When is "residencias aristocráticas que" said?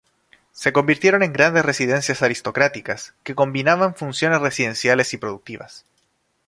1.63-3.35